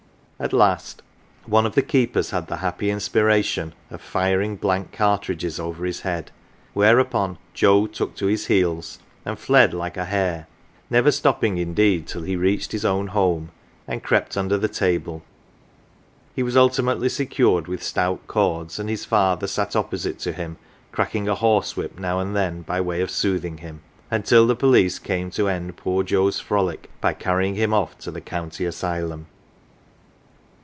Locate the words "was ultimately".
16.41-17.09